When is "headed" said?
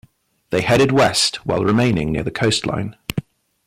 0.61-0.91